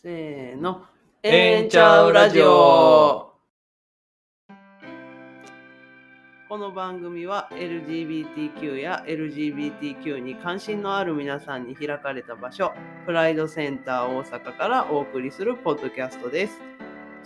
[0.00, 0.84] せーの。
[1.24, 3.32] えんちゃうラジオ
[6.48, 12.72] この番組は LGBTQ や LGBTQ に関心のある皆さんに開かれた場所、
[13.06, 16.60] プライドセンター大阪からお送りするポッドキャストです。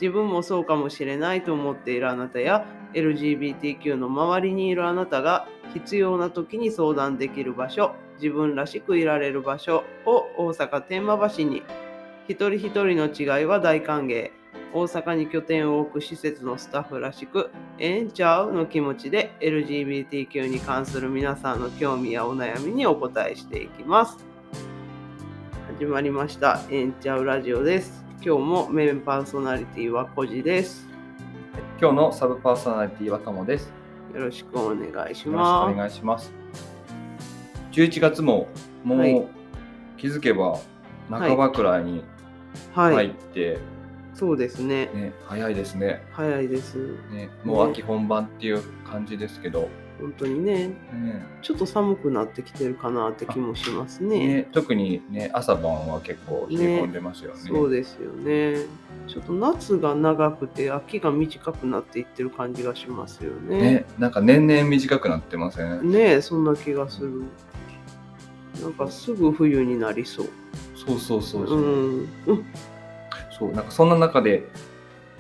[0.01, 2.65] 自分もそうかもしれないと思っているあなたや
[2.95, 11.63] LGBTQ の周りにいるあなたが必要な時に相談できる場所、自分らしくいられる場所を大阪天満橋に
[12.33, 14.31] 一人一人の違いは大歓迎。
[14.73, 24.17] 大阪に拠点を置く施設のスタッフらしく、ええんちゃうの気持ちで LGBTQ に関する皆さんの興味やお悩みにお答えしていきます。
[25.79, 26.63] 始まりました。
[26.71, 28.03] ええんちゃうラジオです。
[28.25, 30.89] 今日もメインパーソナリティはコジです。
[31.79, 33.71] 今日のサブパーソナリティはともです。
[34.15, 35.77] よろしくお願いしよろしくおます。
[35.77, 36.33] 願いします。
[37.73, 38.49] 11月も
[38.85, 39.29] もう、はい
[39.99, 40.59] 気づけば
[41.11, 42.05] 半ばくらいにはい、
[42.75, 43.59] 入って、
[44.15, 44.91] そうですね。
[44.95, 46.77] ね、早いですね早いです。
[47.11, 47.31] ね。
[47.45, 50.75] もう秋本番っていう感じですけど、本当にね、ね
[51.43, 54.19] ちょっと寒くなってきてるかなって気もしますね。
[54.19, 57.41] ね特にね朝晩は結構冷え込んでますよね。
[57.41, 58.67] そうですよね。
[59.07, 63.61] ちょっと夏が長くて秋が短くなっていってる感じがしますよね。
[63.61, 67.23] ねなんか年々短くなってません、ねえそんな気がする。
[68.61, 70.29] なんかすぐ冬になりそう。
[70.87, 71.61] そうそうそうそうう。
[71.61, 72.09] ん。
[72.27, 72.45] うん
[73.39, 74.47] そうなんかそんな中で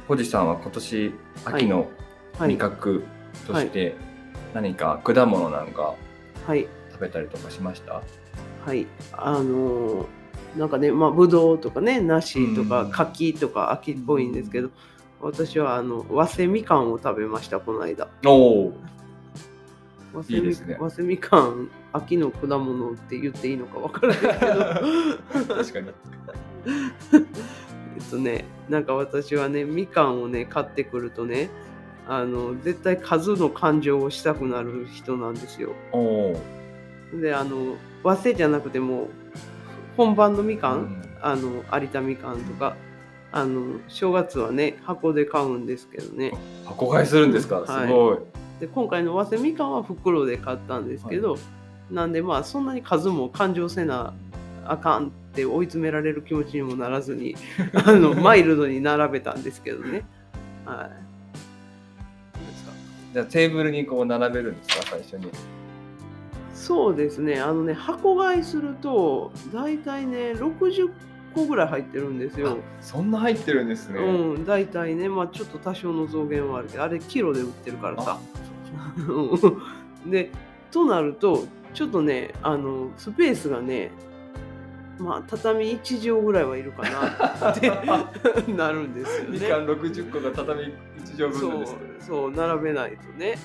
[0.09, 1.89] 小路さんは今年秋の
[2.39, 2.53] はい。
[2.55, 3.05] 味覚
[3.47, 3.95] として
[4.55, 5.95] 何か果物なんか
[6.47, 6.67] はい。
[6.93, 8.03] 食べたりとかしました、
[8.65, 8.87] はい。
[9.13, 10.07] あのー
[10.57, 14.69] なんかね、まあ、ぶどうとかね、梨とかうん柿とか秋っぽいんですけど、
[15.21, 18.09] 私はあの早生みかんを食べました、この間。
[18.27, 18.71] お
[20.15, 20.77] お早生みいいですね。
[20.79, 24.27] 早生みかん、秋の果物って言っていいのかわからないけ
[25.47, 25.55] ど。
[25.57, 25.89] 確かに。
[27.97, 31.51] えっとね、なんか私はね、みかんをね、買ってくるとね、
[32.09, 35.71] あの絶対数の感情をしたくなる人なんですよ。
[35.93, 36.37] おお
[37.21, 39.09] で、あの、和製じゃなくても、
[39.97, 41.03] 本番のみかん、うん。
[41.21, 42.75] あの、有田みかんとか、
[43.31, 46.33] あの、正月はね、箱で買うんですけどね。
[46.65, 47.61] 箱買いするんですか？
[47.61, 47.89] はい。
[47.89, 48.19] すごい、
[48.63, 51.37] で、今回の和製みかんは袋で買ったんですけど、
[51.91, 54.15] なんでまあ、そんなに数も感情せな
[54.65, 57.35] あかんって追い詰められる気持ちにもならずに
[57.75, 60.05] あのマイルドに並べたんですけどね。
[60.65, 60.89] は
[62.35, 62.39] い。
[62.39, 62.73] ですか
[63.15, 65.27] じゃあテーブルにこう並べるんですか最初に
[66.55, 70.89] そうですね、あのね、箱買いすると、大体ね、60
[71.35, 72.59] 個ぐらい入ってるんですよ。
[72.81, 78.21] そんな入ってるんですね、うん、大体ね、まあちょっと多少の増減はあるけど、あれキロで売ってるからさ
[80.07, 80.31] で、
[80.71, 81.45] となると、
[81.75, 83.91] ちょっとね、あの、スペースがね、
[84.99, 87.71] まあ畳1畳ぐらいはいるかなって
[88.53, 89.39] なるんですよね。
[89.39, 90.73] みかん60個が畳1
[91.19, 91.79] 畳分ですね。
[92.01, 93.39] そう並べないとね。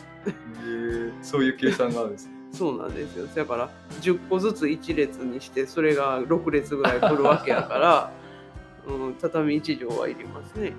[1.21, 3.27] そういう計算があるんです そうなんですよ。
[3.33, 3.69] だから
[4.01, 8.11] 10個ずつ1列にしてそれが6列ぐらい来るわけやから、
[8.87, 10.73] うん、畳1畳はいりますね。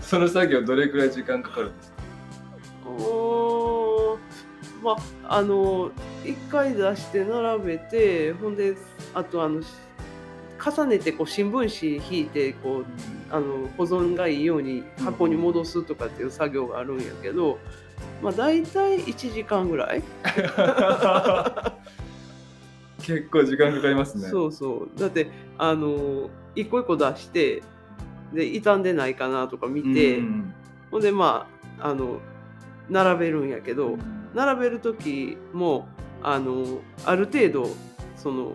[0.00, 1.96] その作業どれくらい時間かかるんですか？
[4.82, 5.90] まああの
[6.24, 8.76] 1回出して並べてほんで
[9.14, 9.62] あとあの
[10.64, 12.84] 重ねてこう新聞紙引いてこう
[13.30, 17.58] あの保存がいいように箱に戻すとかっていう作業があるんやけど、
[18.22, 20.02] まあ大体1時間ぐらい、
[23.02, 24.28] 結構時間かかりますね。
[24.28, 24.98] そうそう。
[24.98, 25.28] だって
[25.58, 27.62] あの一個一個出して
[28.32, 30.54] で傷んでないかなとか見て、うん。
[30.90, 32.20] ほんでまああの
[32.88, 33.96] 並べるんやけど、
[34.34, 35.88] 並べる時も
[36.22, 37.68] あのある程度
[38.16, 38.54] その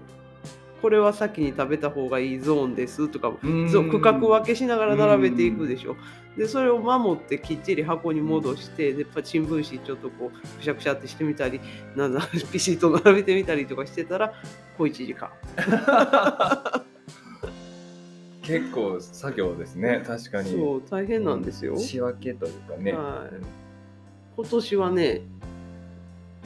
[0.81, 5.95] これは先に食べた方がいいゾーンですとか区画分けしながら並べていくでしょ。
[6.37, 11.59] でそれを守ってきっちり箱に戻してでパ新聞紙ちょっとこうくしゃくしゃってしてみたり
[11.95, 12.21] なんだ
[12.53, 14.33] ピシッと並べてみたりとかしてたら
[14.77, 15.29] 小1時間。
[18.43, 20.03] 結構作業ですね。
[20.05, 20.51] 確かに。
[20.51, 21.77] そう大変なんですよ。
[21.77, 23.60] 仕分けというかね、はい
[24.37, 25.21] 今年はね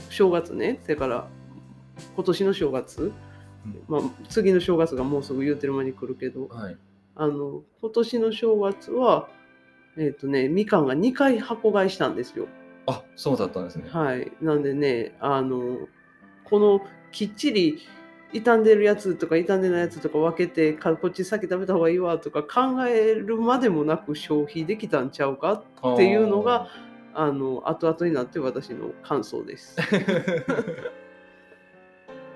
[0.10, 1.28] 正月ねだから
[2.16, 3.14] 今年の正月、
[3.66, 3.84] うん。
[3.88, 6.78] まあ、次の正月がもうすぐ言うてる間に来るけどはい。
[7.16, 9.30] あの今年の正月は
[9.98, 12.48] えっ、とねみかんが2回箱買いしたんですよ。
[12.88, 13.86] あそうだったんですね。
[13.90, 15.88] はい、なんでねあの
[16.44, 16.82] この
[17.12, 17.80] きっちり
[18.34, 26.68] 傷んでるやつとか傷んでないやつとか分けてかこっち先食べた方がいいわとか考えるまでもなく消費できたんちゃうかっていうのが
[27.16, 29.78] あの後々になって私の感想です。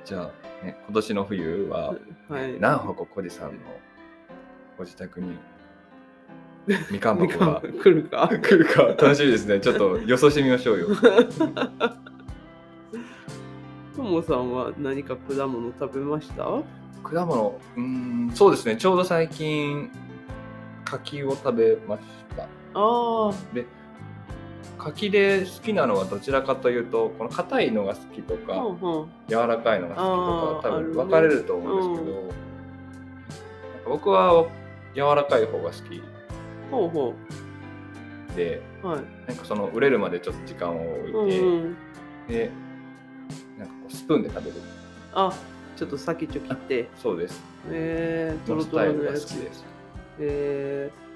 [0.06, 1.96] じゃあ、ね、今年の冬は
[2.30, 2.60] はい。
[2.60, 3.58] 何箱小路さんの
[4.78, 5.38] ご自宅に
[6.90, 8.30] みかん箱が 来るか？
[8.30, 9.60] 来るか楽しみですね。
[9.60, 10.88] ちょっと予想してみましょうよ。
[13.96, 16.46] ともさんは何か果物食べました？
[17.04, 18.78] 果物、うーん、そうですね。
[18.78, 19.90] ちょうど最近
[20.86, 22.02] 柿を食べまし
[22.36, 22.44] た。
[22.44, 23.66] ああ、で、
[24.78, 29.12] 柿で好きなのはどちらかというと、この硬いのが好きとか、ほんほん。
[29.28, 32.36] 柔らかいのが好きとか、多分分かれると思うんですけど、なんか
[33.90, 34.48] 僕は
[34.96, 36.02] 柔らかい方が好き
[36.72, 37.14] ほうほ
[38.36, 38.88] で、う。
[38.88, 39.04] はい。
[39.28, 41.76] なんかその売れるまでちょっと時間を置いて、うんうん。
[42.28, 42.52] で、
[43.58, 44.58] なんかこうスプーンで食べる。
[45.14, 45.34] あ、
[45.76, 46.88] ちょっと先っちょ切って。
[46.98, 47.42] そうです。
[47.70, 49.24] えー、トロトロスタイルがのやつ。
[49.24, 49.66] 好きです。
[50.20, 51.09] えー、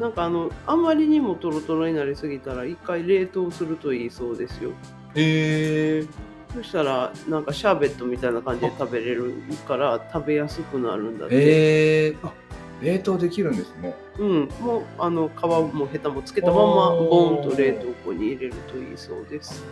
[0.00, 4.70] なんかあの、あんまりにもトロトロになりすぎたら、一回冷凍するといいそうですよ。
[5.14, 6.06] へえ
[6.54, 9.34] そしたら、なんかシャーベットみたいな感じで食べれる
[9.68, 11.34] から、食べやすくなるんだって。
[11.34, 12.32] へえあ
[12.80, 13.94] 冷凍できるんですね。
[14.18, 15.42] うん、もうあの皮
[15.74, 16.62] もヘタもつけたまま
[16.92, 19.62] ボーンと冷凍庫に入れるといいそうです。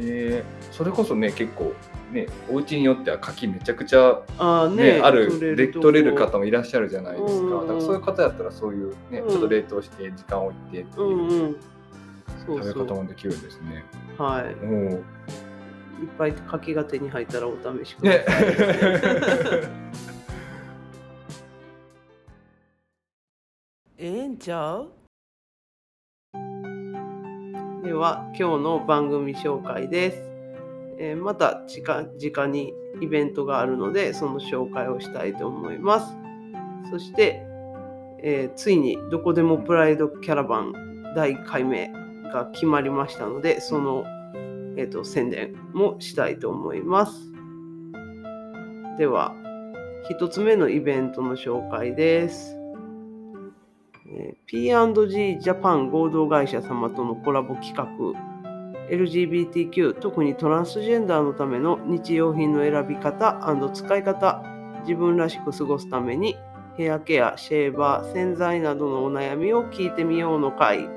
[0.00, 1.72] へえそれこそね結構
[2.12, 7.32] ねお家によっては柿めちゃくちゃあーねねあるで取れる方もいらっしゃるじゃないですか。
[7.32, 11.56] うんうんだからそういう方やったらそういうね、うんちょっと冷凍して時間を置いてっていううんうん。
[12.46, 12.84] そう食べ。
[12.86, 13.84] 方もできるんですね。
[14.16, 14.54] はい。
[14.64, 14.72] おお。
[16.00, 18.44] いっぱい柿が手に入ったらお試しくだねさい。
[23.98, 24.92] ええんちゃう
[27.88, 30.22] では今日の番組紹介です。
[30.98, 36.14] えーまた近々にイベントがあるのでその紹介をしたいと思います。
[36.90, 37.40] そして、
[38.22, 40.74] えーついにどこでもプライドキャラバン
[41.16, 41.90] 第1回目
[42.30, 44.04] が決まりましたのでその、
[44.76, 47.32] えーと宣伝もしたいと思います。
[48.98, 49.34] では
[50.10, 52.57] 1つ目のイベントの紹介です。
[54.46, 57.86] P&G ジャパン合同会社様とのコラボ企画。
[58.90, 63.38] LGBTQ 特にトランスジェンダーのための日用品の選び方
[63.74, 64.42] 使い方。
[64.82, 66.36] 自分らしく過ごすために
[66.78, 70.88] ヘアケアシェーバー洗剤などのお悩みを聞いてみようの会。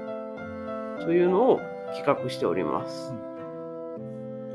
[1.02, 1.60] というのを
[1.94, 3.14] 企画しております、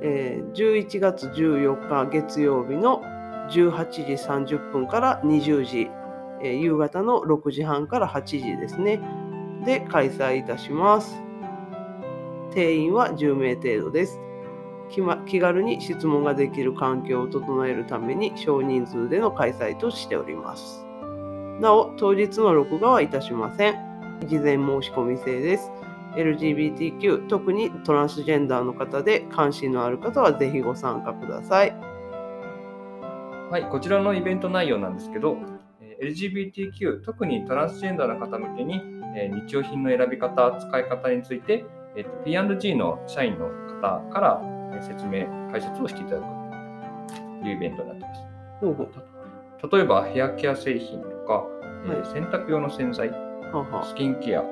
[0.01, 3.03] えー11月14日月曜日の
[3.51, 4.01] 18時
[4.57, 5.91] 30分から20時
[6.47, 9.01] えー夕方の6時半から8時ですね。
[9.65, 11.21] で開催いたします。
[12.53, 14.21] 定員は10名程度です。
[14.89, 20.87] 気ま気軽に質問ができる環境を整えるために少人数での開催としております。
[21.61, 23.75] なお、当日の録画はいたしません。
[24.27, 25.71] 事前申し込み制です。
[26.17, 31.75] LGBTQ、特にトランスジェンダーの方で関心のある方はぜひご参加ください。
[33.51, 35.37] はい、こちらのイベント内容なんですけど、
[36.03, 38.81] LGBTQ、特にトランスジェンダーの方向けに、
[39.17, 41.65] えー日用品の選び方、使い方について、
[41.97, 43.49] え P&G の社員の
[43.81, 44.41] 方から、
[44.75, 46.25] えー説明、解説をしていただく
[47.43, 48.21] というイベントになっています。
[48.61, 49.77] ほうほう。
[49.77, 51.45] 例えば、ヘアケア製品とか、
[51.87, 52.07] えーはい。
[52.07, 53.11] 洗濯用の洗剤、
[53.85, 54.45] スキンケア、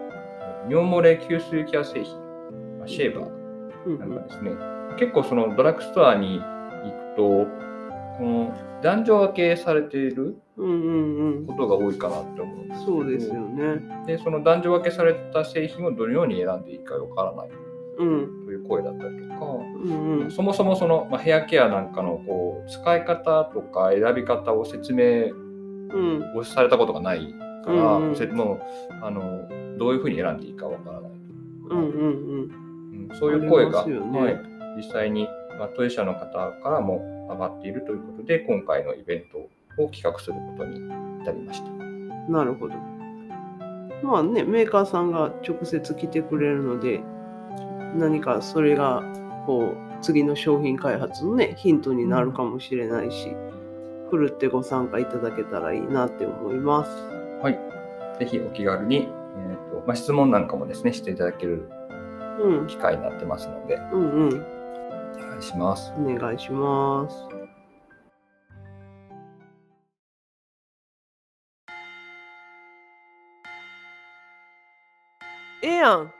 [0.68, 3.30] 尿漏れ吸水ケア製品、まあシェーバー
[3.86, 3.98] うん。
[3.98, 4.50] なんかですね、
[4.98, 6.46] 結構そのドラッグストアに行
[7.14, 7.63] くと、
[8.84, 11.46] 男女分けされているうんうんうん。
[11.46, 12.80] ことが多いかなって思うんです。
[12.80, 14.06] けどそうですよね。
[14.06, 17.48] でその男女分けされた製品をどのように選んでいいかわからない。
[17.98, 18.44] うん。
[18.44, 20.30] という声だったりとか、うんうん。
[20.30, 26.38] そもそもその、まあ、ヘアケアなんかのこう使い方とか選び方を説明うん。
[26.38, 28.16] をされたことがないから、うんうん。
[28.16, 28.60] せもう
[29.02, 29.48] あの
[29.78, 31.10] どういうふうに選んでいいかわからない、
[31.70, 33.18] うんうんうん。
[33.18, 34.20] そういう声が、ね。
[34.20, 34.40] はい、
[34.76, 35.26] 実際に、
[35.58, 39.38] まあ、当事者の方からも上がっているということで今回のイベント
[39.82, 40.76] を企画することに
[41.22, 41.66] 至りました。
[41.66, 42.08] うん。
[42.28, 42.74] なるほど。
[44.02, 47.00] まあね、メーカーさんが直接来てくれるので、
[47.96, 49.02] 何かそれが
[49.46, 53.34] こう次の商品開発のね、ヒントになるかもしれないし、
[54.10, 56.90] ふるってご参加いただけたらいいなって思います。
[57.42, 57.58] はい。
[58.18, 61.68] ぜひお気軽に、えーとまあ、質問なんかもですね、していただける
[62.40, 64.46] うん、機会になってますので、うんうん。
[65.14, 65.92] お願いします。
[65.96, 67.16] お願いします。
[75.62, 76.12] ええやん。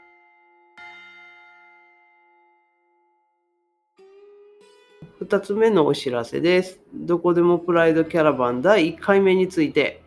[5.20, 6.80] 2つ目のお知らせです。
[6.94, 10.03] どこでもプライドキャラバン第1回目について。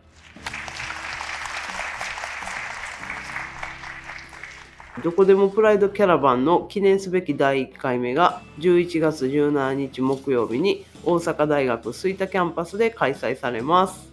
[5.02, 14.08] どこでもプライドキャラバンの記念すべき第1回目が11月17日木曜日に大阪大学吹田キャンパスで開催されます。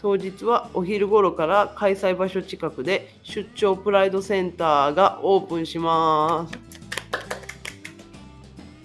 [0.00, 6.58] 当日はお昼頃から開催場所近くで出張プライドセンターがオープンします。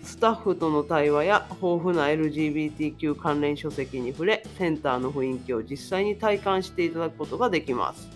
[0.04, 8.13] スタッフとの対話や豊富な LGBTQ 関連書籍に触れ、センターの雰囲気を実際に体感していただくことができます。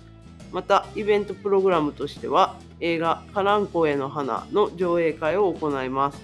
[0.51, 6.22] また、イベントプログラムとしては、映画「カランコへの花」の上映会を行います。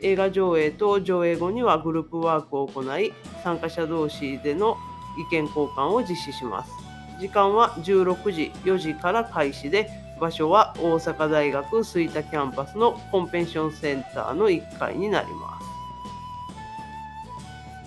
[0.00, 3.12] 映画上映と上映後にはグループワークを行い、
[3.44, 4.76] 参加者同士での
[5.18, 6.72] 意見交換を実施します。
[7.20, 9.88] 時間は16時、4時から開始で、
[10.20, 15.61] 場所は大阪大学吹田キャンパスのコンペンションセンターの1階になります。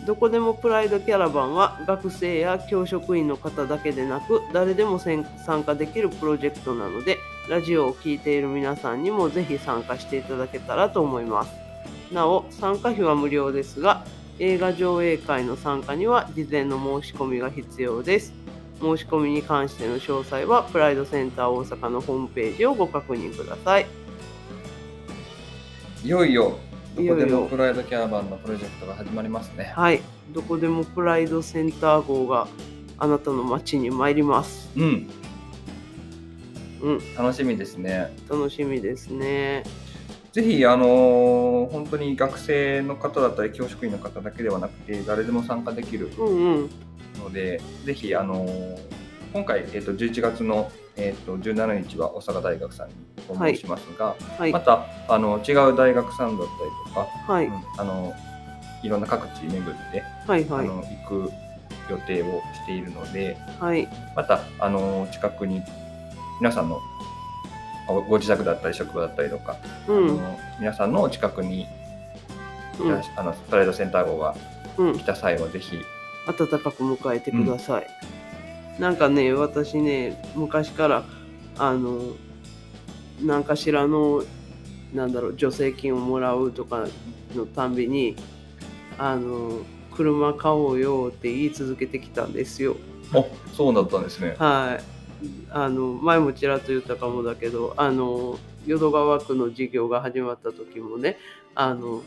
[0.06, 5.26] どこでもプライドキャラバンは学生や教職員の方だけでなく誰でも参
[5.64, 7.18] 加できるプロジェクトなので
[7.50, 11.52] ラジオを聴いている皆さんにもぜひ参加していただけたらと思います。
[12.12, 14.06] なお参加費は無料ですが
[14.38, 18.34] 映画上映会の参加には事前の申し込みが必要です。
[18.80, 23.88] 申し込みに関しての詳細はプライドセンター大阪のホームページをご確認ください。
[26.04, 26.60] いよいよ
[26.96, 29.74] どこでもプライドキャラバンのプロジェクトが始まりますね。
[29.76, 32.48] はい、どこでもプライドセンター号が
[32.98, 34.72] あなたの街に参ります。
[34.78, 35.10] うん、
[36.82, 38.16] うん、楽しみですね。
[38.30, 39.64] 楽しみですね。
[40.32, 46.70] ぜひ、あのー本当に学生の方だったり教職員の方だけではなくて誰でも参加できるうんうん、
[47.20, 48.95] のでぜひ、あのー
[49.36, 52.94] 今回、えー、と11月の、えー、と17日は大阪大学さんに
[53.28, 54.52] 訪問しますが、はい。
[54.54, 58.14] ま、たあの違う大学さんだったりとか、はい、うんあの
[58.82, 60.66] いろんな各地巡って、はい、はい。
[60.66, 61.32] あ、の行く
[61.90, 65.62] 予定をしているのではい、またあの近くに
[66.40, 66.80] 皆さんの
[67.90, 69.58] ごご自宅だったり職場だったりとか、
[69.90, 71.68] うん、あの皆さんの近くに、
[72.80, 74.34] うん、あのプライドセンター号が
[74.78, 74.98] うん。
[74.98, 75.78] 来、た際はぜひ、
[76.28, 77.88] 温かく迎えてください。
[78.80, 81.04] なんかね、私ね、昔から、
[81.58, 82.02] あの、
[83.22, 84.24] 何かしらの、
[84.94, 86.86] なんだろう、助成金をもらうとか
[87.36, 88.16] のたんびに、
[88.98, 89.60] あの、
[89.96, 92.76] 車買おうよって言い続けてきたんですよ。
[93.14, 94.36] あそうだったんですね。
[94.38, 94.96] はい。
[95.50, 101.18] あの前もちらっと言ったかもだけど、あの淀川区の事業が始まった時もね、
[101.56, 102.02] あの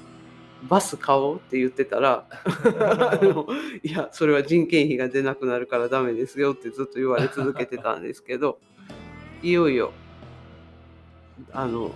[0.64, 3.46] バス買おうって言ってたら、 あの
[3.82, 8.58] いやそれは人件費が出なくなるからダメですよってずっと言われ続けてたんですけど、
[9.42, 9.92] いよいよ
[11.52, 11.94] あの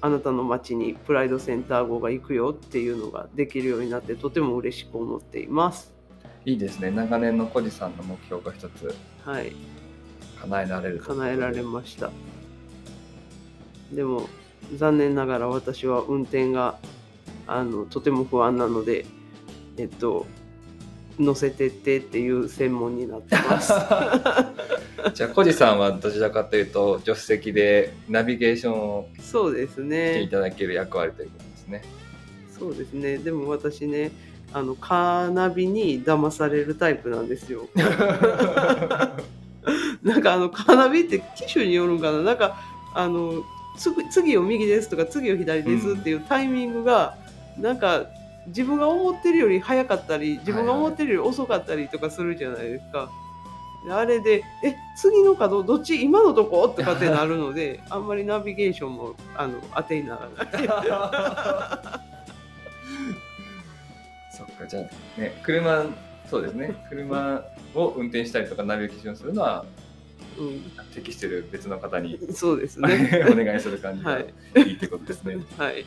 [0.00, 5.94] あなたの町にプライドセンター号が行くよっていうのができるようになってとても嬉しく思っています。
[6.44, 6.90] いいですね。
[6.90, 8.94] 長年の小路さんの目標が一つ
[9.24, 9.52] はい。
[10.40, 12.10] 叶えられる叶えられました
[13.92, 14.28] でも
[14.76, 16.78] 残念ながら私は運転が
[17.48, 19.06] あのとても不安なので
[19.78, 20.26] えっと
[21.18, 23.72] 乗せてってっていう専門になってます。
[25.14, 31.82] じゃあ小路さんはどちらかというと助手席でナビゲーションをそうですしていねただける役割ということですね。
[32.56, 33.18] そうですね。
[33.18, 34.12] でも私ね
[34.52, 37.68] あのカーナビに騙されるタイプなんですよ。
[40.02, 42.18] なんかあのカーナビって機種によるんかな。
[42.22, 42.56] なんか
[42.94, 43.42] あの
[43.76, 47.16] つ次を右ですとか次を左ですっていうタイミングが、
[47.60, 48.06] なんか
[48.46, 53.10] 自分が思ってるより早かったり自分が思ってるより遅かったりとかするじゃないですか。
[53.86, 60.68] であれで「え次の角どっち今のとこ?」とかってなるので あんまりナビゲーションもあの当てにならない。
[64.36, 65.84] そっかじゃあね車
[66.30, 67.42] そうですね車
[67.74, 69.64] を運転したりとかナビゲーションするのは
[70.38, 73.10] う適してる別の方にん、そうですおね。
[73.44, 75.38] 願いする感じがはいいいってことですね。
[75.56, 75.84] はい。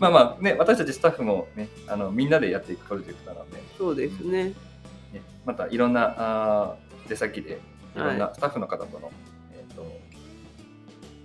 [0.00, 4.44] まあまあね私たちスタッフもねあのみんなでやっていくプロジェクトなので、そうですね。
[4.44, 4.54] ね、
[5.44, 7.60] またいろんなあー出先で
[7.94, 7.98] い。
[7.98, 9.12] ろんはなスタッフの方との、
[9.52, 9.82] えっと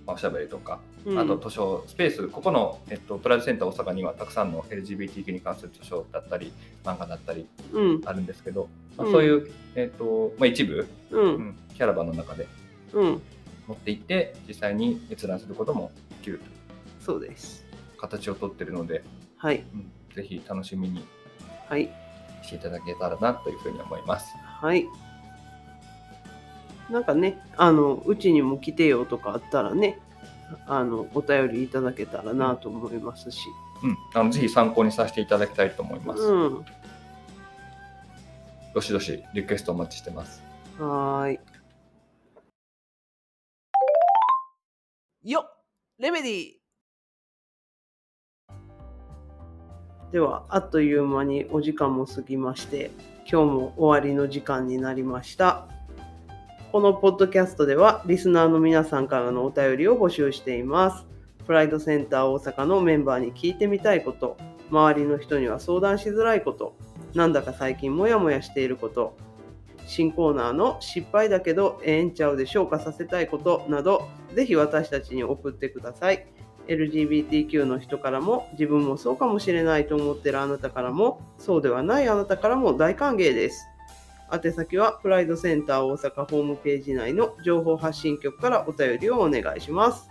[0.06, 1.18] まあおしゃべりとかうん。
[1.18, 6.52] あと図書スペース、ここの、えっと、プライドセンター大阪にはたくさんの LGBTQ に関する図書だったり、
[6.84, 12.46] 漫画だったりうん、あるんですけど、まあ、うんそういう、えっとまあ、一部、う、うんん、キャラバンの中で
[12.92, 13.22] うん、
[13.68, 16.44] 持って行って、実際に閲覧することもできると。
[17.04, 17.64] そうです。
[17.98, 19.02] 形をとっているので、
[19.36, 21.04] はい、うん、ぜひ楽しみに
[21.68, 21.90] はい、
[22.42, 24.32] していただけたらなというふうに思います。
[24.60, 24.86] はい。
[26.90, 29.98] なんかね、あの、うちにも来てよとかあったらね、
[30.66, 33.48] あの、お便りいただけたらなと思いますし。
[33.82, 36.22] うん、あのぜひ参考にさせていただきたいと思います。
[36.22, 36.64] うん、
[38.72, 40.42] どしどしリクエストお待ちしてます。
[40.78, 41.40] はーい。
[45.30, 45.56] よっ
[45.98, 46.65] レメディ
[50.12, 52.90] ではあっという間にお時間も過ぎまして
[53.30, 55.66] 今日も終わりの時間になりました。
[56.72, 61.06] このポッドキャストではリスナーの皆さんからのお便りを募集しています。
[61.46, 64.36] プライドセンター大阪のメンバーに聞いてみたいこと
[64.70, 66.76] 周りの人には相談しづらいこと
[67.14, 69.16] なんだか最近モヤモヤしていること
[69.86, 76.26] 新コーナーの失敗だけどええんちゃうで消化させたいことなどぜひ私たちに送ってください。
[76.68, 83.66] LGBTQ の人からも自分もそうかもしれないと思ってるあなたからもそうではないあなたからも大歓迎です。
[84.32, 90.08] 宛先はプライドセンター大阪ホームページ内の情報発信局からお便りをお願いします。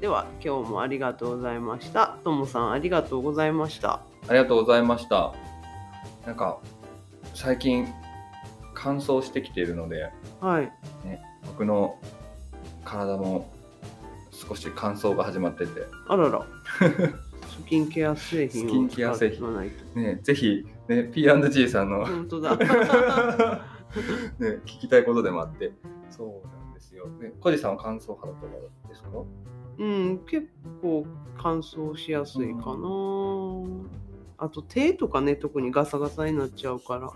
[0.00, 2.16] では今日もありがとうございました。
[2.24, 4.00] ともさんありがとうございました。
[4.26, 5.32] ありがとうございました。
[6.26, 6.58] なんか、
[7.34, 7.86] 最近、
[8.74, 10.10] 乾燥してきているので、
[10.40, 10.72] はい。
[11.46, 11.98] 僕の
[12.84, 13.50] 体も
[14.48, 16.46] 少し乾燥が始まってて、あらら。
[17.46, 18.88] スキンケア製品スキン
[19.64, 19.98] いと。
[20.00, 22.56] ね、ぜひ、ね、P&G さんの、ね、本当だ。
[24.40, 25.72] 聞きたいことでもあって、
[26.10, 27.06] そうなんですよ。
[27.20, 28.46] ね、コジさんは乾燥肌とか
[28.88, 29.08] ですか？
[29.78, 30.48] うん、結
[30.80, 31.06] 構
[31.38, 32.88] 乾燥しやすいかな。
[34.38, 37.12] あと手とかね、特にガサガサになっちゃうから。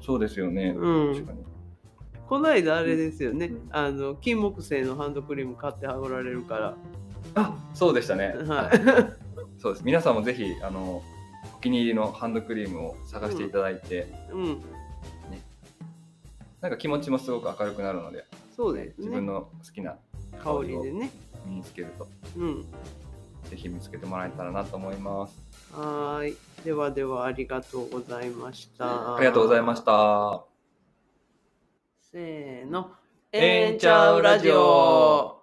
[0.00, 0.74] そうですよね。
[0.76, 1.14] うん。
[1.14, 1.38] 確かに。
[2.30, 6.76] この間あれですよね、あの金木犀のハンドクリーム買ってはごられるから。
[7.34, 8.36] あ、そうでしたね。
[8.46, 8.78] はい。
[9.58, 9.84] そうです。
[9.84, 11.02] 皆さんもぜひ、あの、
[11.56, 14.62] お気に入りのハンドクリームを探していただいて、うん、
[16.60, 18.24] なんか気持ちもすごく明るくなるので、
[18.56, 19.08] そうですね。
[19.08, 19.96] 自分の好きな
[20.40, 21.10] 香りでね。
[21.46, 22.06] 身につけると、
[22.36, 22.62] うん。
[22.62, 25.36] ぜひ見つけてもらえたらなと思います。
[25.72, 26.36] はーい。
[26.64, 29.16] ではではありがとうございました。
[29.16, 29.84] ありがとうございまし。
[29.84, 30.49] た。
[32.12, 32.90] せーの。
[33.30, 35.39] えんちゃうラジオ